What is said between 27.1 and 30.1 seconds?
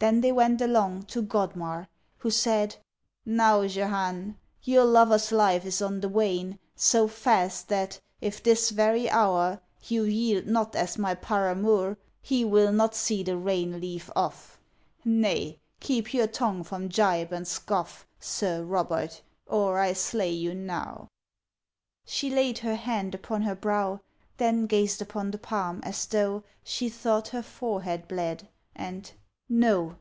her forehead bled, and: No!